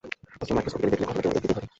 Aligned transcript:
অথচ 0.41 0.49
ম্যাক্রোস্কপিক্যালি 0.55 0.91
দেখলে 0.93 1.09
ঘটনা 1.09 1.21
কেবল 1.23 1.35
একদিকেই 1.37 1.55
ঘটে। 1.57 1.67